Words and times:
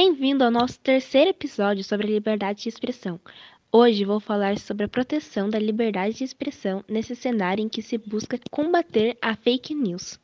Bem-vindo 0.00 0.44
ao 0.44 0.50
nosso 0.52 0.78
terceiro 0.78 1.30
episódio 1.30 1.82
sobre 1.82 2.06
liberdade 2.06 2.62
de 2.62 2.68
expressão. 2.68 3.20
Hoje 3.72 4.04
vou 4.04 4.20
falar 4.20 4.56
sobre 4.56 4.84
a 4.84 4.88
proteção 4.88 5.50
da 5.50 5.58
liberdade 5.58 6.14
de 6.14 6.22
expressão 6.22 6.84
nesse 6.86 7.16
cenário 7.16 7.64
em 7.64 7.68
que 7.68 7.82
se 7.82 7.98
busca 7.98 8.38
combater 8.48 9.18
a 9.20 9.34
fake 9.34 9.74
news. 9.74 10.20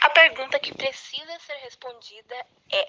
A 0.00 0.08
pergunta 0.14 0.58
que 0.58 0.74
precisa 0.74 1.38
ser 1.40 1.58
respondida 1.62 2.34
é: 2.72 2.88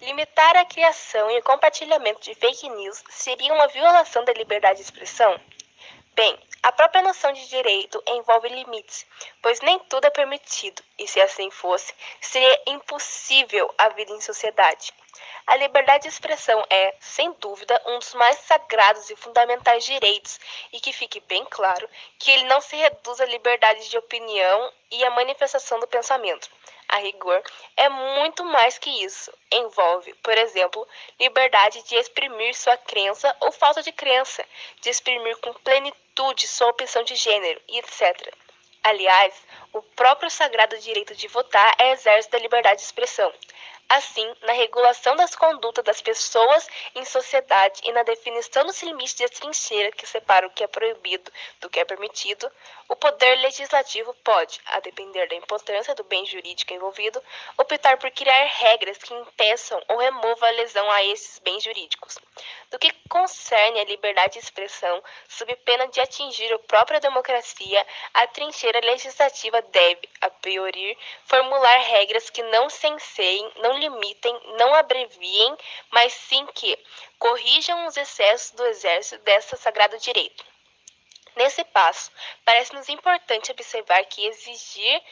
limitar 0.00 0.56
a 0.56 0.64
criação 0.64 1.30
e 1.32 1.38
o 1.38 1.42
compartilhamento 1.42 2.22
de 2.22 2.34
fake 2.34 2.66
news 2.70 3.04
seria 3.10 3.52
uma 3.52 3.68
violação 3.68 4.24
da 4.24 4.32
liberdade 4.32 4.78
de 4.78 4.84
expressão? 4.84 5.38
Bem, 6.16 6.34
a 6.62 6.72
própria 6.72 7.02
noção 7.02 7.30
de 7.30 7.46
direito 7.46 8.02
envolve 8.06 8.48
limites, 8.48 9.06
pois 9.42 9.60
nem 9.60 9.78
tudo 9.80 10.06
é 10.06 10.10
permitido, 10.10 10.82
e 10.98 11.06
se 11.06 11.20
assim 11.20 11.50
fosse, 11.50 11.92
seria 12.22 12.62
impossível 12.68 13.70
a 13.76 13.90
vida 13.90 14.12
em 14.12 14.20
sociedade. 14.22 14.94
A 15.46 15.56
liberdade 15.56 16.04
de 16.04 16.08
expressão 16.08 16.64
é, 16.70 16.94
sem 17.00 17.32
dúvida, 17.34 17.78
um 17.84 17.98
dos 17.98 18.14
mais 18.14 18.38
sagrados 18.38 19.10
e 19.10 19.16
fundamentais 19.16 19.84
direitos, 19.84 20.40
e 20.72 20.80
que 20.80 20.90
fique 20.90 21.20
bem 21.20 21.44
claro 21.44 21.86
que 22.18 22.30
ele 22.30 22.44
não 22.44 22.62
se 22.62 22.76
reduz 22.76 23.20
à 23.20 23.26
liberdade 23.26 23.86
de 23.90 23.98
opinião 23.98 24.72
e 24.90 25.04
à 25.04 25.10
manifestação 25.10 25.78
do 25.78 25.86
pensamento. 25.86 26.48
A 26.88 26.98
rigor, 26.98 27.42
é 27.76 27.88
muito 27.88 28.44
mais 28.44 28.78
que 28.78 28.90
isso. 29.04 29.32
Envolve, 29.50 30.14
por 30.22 30.36
exemplo, 30.38 30.86
liberdade 31.18 31.82
de 31.82 31.96
exprimir 31.96 32.54
sua 32.54 32.76
crença 32.76 33.34
ou 33.40 33.50
falta 33.50 33.82
de 33.82 33.92
crença, 33.92 34.44
de 34.80 34.90
exprimir 34.90 35.36
com 35.38 35.52
plenitude 35.52 36.46
sua 36.46 36.68
opção 36.68 37.02
de 37.02 37.16
gênero 37.16 37.60
e 37.68 37.78
etc. 37.78 38.32
Aliás, 38.84 39.34
o 39.72 39.82
próprio 39.82 40.30
sagrado 40.30 40.78
direito 40.78 41.14
de 41.14 41.26
votar 41.26 41.74
é 41.76 41.90
exército 41.90 42.32
da 42.32 42.38
liberdade 42.38 42.78
de 42.78 42.86
expressão. 42.86 43.32
Assim, 43.88 44.34
na 44.42 44.52
regulação 44.52 45.14
das 45.14 45.36
condutas 45.36 45.84
das 45.84 46.00
pessoas 46.00 46.66
em 46.94 47.04
sociedade 47.04 47.80
e 47.84 47.92
na 47.92 48.02
definição 48.02 48.64
dos 48.66 48.82
limites 48.82 49.14
de 49.14 49.28
trincheira 49.28 49.92
que 49.92 50.06
separam 50.06 50.48
o 50.48 50.50
que 50.50 50.64
é 50.64 50.66
proibido 50.66 51.30
do 51.60 51.70
que 51.70 51.78
é 51.78 51.84
permitido, 51.84 52.50
o 52.88 52.96
poder 52.96 53.36
legislativo 53.36 54.12
pode, 54.24 54.60
a 54.66 54.80
depender 54.80 55.28
da 55.28 55.36
importância 55.36 55.94
do 55.94 56.02
bem 56.02 56.26
jurídico 56.26 56.72
envolvido, 56.72 57.22
optar 57.56 57.96
por 57.96 58.10
criar 58.10 58.44
regras 58.46 58.98
que 58.98 59.14
impeçam 59.14 59.80
ou 59.88 59.98
removam 59.98 60.48
a 60.48 60.52
lesão 60.52 60.90
a 60.90 61.04
esses 61.04 61.38
bens 61.38 61.62
jurídicos. 61.62 62.18
Do 62.76 62.80
que 62.80 62.92
concerne 63.08 63.80
a 63.80 63.84
liberdade 63.84 64.34
de 64.34 64.40
expressão, 64.40 65.02
sob 65.26 65.56
pena 65.64 65.88
de 65.88 65.98
atingir 65.98 66.52
a 66.52 66.58
própria 66.58 67.00
democracia, 67.00 67.86
a 68.12 68.26
trincheira 68.26 68.80
legislativa 68.80 69.62
deve, 69.62 70.06
a 70.20 70.28
priori, 70.28 70.98
formular 71.24 71.78
regras 71.78 72.28
que 72.28 72.42
não 72.42 72.68
censeiem, 72.68 73.50
não 73.62 73.78
limitem, 73.78 74.38
não 74.58 74.74
abreviem, 74.74 75.56
mas 75.90 76.12
sim 76.12 76.44
que 76.48 76.78
corrijam 77.18 77.86
os 77.86 77.96
excessos 77.96 78.50
do 78.50 78.66
exército 78.66 79.24
dessa 79.24 79.56
sagrado 79.56 79.96
direito. 79.98 80.44
Nesse 81.34 81.64
passo, 81.64 82.12
parece-nos 82.44 82.90
importante 82.90 83.52
observar 83.52 84.04
que 84.04 84.26
exigir 84.26 85.02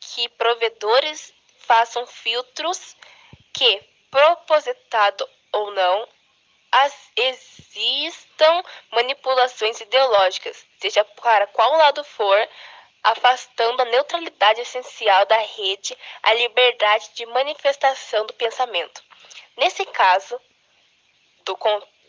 que 0.00 0.28
provedores 0.28 1.32
façam 1.60 2.06
filtros 2.06 2.94
que, 3.54 3.82
propositado 4.10 5.26
ou 5.50 5.70
não, 5.70 6.06
existam 7.16 8.62
manipulações 8.92 9.80
ideológicas, 9.80 10.66
seja 10.80 11.04
para 11.04 11.46
qual 11.46 11.76
lado 11.76 12.04
for, 12.04 12.48
afastando 13.02 13.82
a 13.82 13.86
neutralidade 13.86 14.60
essencial 14.60 15.24
da 15.26 15.38
rede, 15.38 15.96
a 16.22 16.34
liberdade 16.34 17.10
de 17.14 17.24
manifestação 17.26 18.26
do 18.26 18.34
pensamento. 18.34 19.02
Nesse 19.56 19.84
caso, 19.86 20.40
do, 21.44 21.56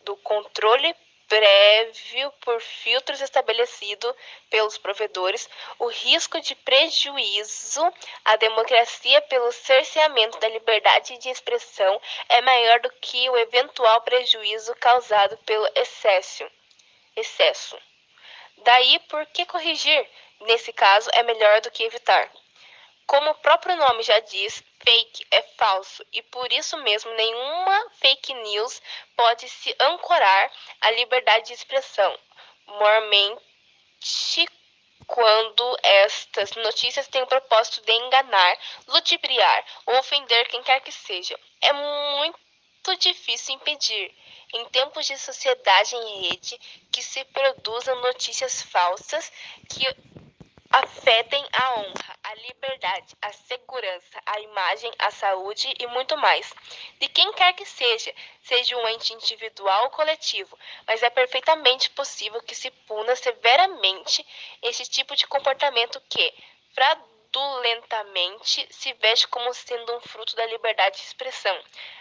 do 0.04 0.16
controle 0.16 0.94
prévio 1.28 2.32
por 2.40 2.60
filtros 2.60 3.20
estabelecido 3.20 4.16
pelos 4.48 4.78
provedores, 4.78 5.48
o 5.78 5.86
risco 5.86 6.40
de 6.40 6.54
prejuízo 6.54 7.82
à 8.24 8.36
democracia 8.36 9.20
pelo 9.22 9.52
cerceamento 9.52 10.38
da 10.40 10.48
liberdade 10.48 11.18
de 11.18 11.28
expressão 11.28 12.00
é 12.28 12.40
maior 12.40 12.80
do 12.80 12.90
que 13.00 13.28
o 13.28 13.36
eventual 13.36 14.00
prejuízo 14.00 14.74
causado 14.76 15.36
pelo 15.38 15.68
excesso. 15.74 16.50
excesso. 17.14 17.78
Daí, 18.58 18.98
por 19.08 19.24
que 19.26 19.44
corrigir? 19.44 20.08
Nesse 20.40 20.72
caso, 20.72 21.10
é 21.12 21.22
melhor 21.22 21.60
do 21.60 21.70
que 21.70 21.84
evitar. 21.84 22.30
Como 23.08 23.30
o 23.30 23.34
próprio 23.36 23.74
nome 23.74 24.02
já 24.02 24.20
diz, 24.20 24.62
fake 24.84 25.26
é 25.30 25.40
falso. 25.56 26.04
E 26.12 26.20
por 26.24 26.52
isso 26.52 26.76
mesmo 26.82 27.10
nenhuma 27.12 27.90
fake 27.92 28.34
news 28.34 28.82
pode 29.16 29.48
se 29.48 29.74
ancorar 29.80 30.52
à 30.82 30.90
liberdade 30.90 31.46
de 31.46 31.54
expressão, 31.54 32.14
mormente 32.66 34.46
quando 35.06 35.78
estas 35.82 36.52
notícias 36.52 37.08
têm 37.08 37.22
o 37.22 37.26
propósito 37.26 37.80
de 37.80 37.92
enganar, 37.92 38.58
ludibriar 38.86 39.64
ou 39.86 39.96
ofender 39.96 40.46
quem 40.48 40.62
quer 40.62 40.80
que 40.80 40.92
seja. 40.92 41.40
É 41.62 41.72
muito 41.72 42.94
difícil 42.98 43.54
impedir, 43.54 44.14
em 44.52 44.66
tempos 44.66 45.06
de 45.06 45.16
sociedade 45.16 45.96
em 45.96 46.28
rede, 46.28 46.60
que 46.92 47.02
se 47.02 47.24
produzam 47.24 48.02
notícias 48.02 48.60
falsas 48.60 49.32
que 49.70 49.86
afetem 50.70 51.42
a 51.52 51.80
honra, 51.80 52.17
a 52.28 52.34
liberdade, 52.34 53.16
a 53.22 53.32
segurança, 53.32 54.22
a 54.26 54.38
imagem, 54.40 54.92
a 54.98 55.10
saúde 55.10 55.72
e 55.78 55.86
muito 55.86 56.14
mais. 56.18 56.52
De 57.00 57.08
quem 57.08 57.32
quer 57.32 57.54
que 57.54 57.64
seja, 57.64 58.14
seja 58.42 58.76
um 58.76 58.86
ente 58.88 59.14
individual 59.14 59.84
ou 59.84 59.90
coletivo, 59.90 60.58
mas 60.86 61.02
é 61.02 61.08
perfeitamente 61.08 61.88
possível 61.90 62.42
que 62.42 62.54
se 62.54 62.70
puna 62.86 63.16
severamente 63.16 64.26
esse 64.60 64.84
tipo 64.84 65.16
de 65.16 65.26
comportamento 65.26 66.02
que, 66.10 66.34
fraudulentamente, 67.30 68.66
se 68.70 68.92
veste 68.94 69.28
como 69.28 69.52
sendo 69.52 69.96
um 69.96 70.00
fruto 70.00 70.34
da 70.34 70.46
liberdade 70.46 70.96
de 70.96 71.02
expressão. 71.02 71.56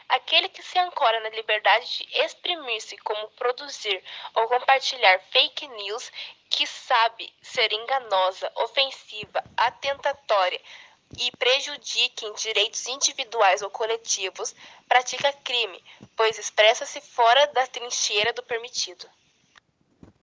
Aquele 0.09 0.49
que 0.49 0.63
se 0.63 0.79
ancora 0.79 1.19
na 1.19 1.29
liberdade 1.29 1.85
de 1.85 2.21
exprimir-se, 2.21 2.97
como 2.99 3.29
produzir 3.31 4.03
ou 4.33 4.47
compartilhar 4.47 5.19
fake 5.31 5.67
news, 5.67 6.11
que 6.49 6.65
sabe 6.65 7.33
ser 7.41 7.71
enganosa, 7.73 8.51
ofensiva, 8.55 9.43
atentatória 9.57 10.61
e 11.19 11.31
prejudiquem 11.37 12.33
direitos 12.33 12.85
individuais 12.87 13.61
ou 13.61 13.69
coletivos, 13.69 14.55
pratica 14.87 15.31
crime, 15.43 15.83
pois 16.15 16.37
expressa-se 16.37 17.01
fora 17.01 17.47
da 17.47 17.67
trincheira 17.67 18.33
do 18.33 18.43
permitido. 18.43 19.09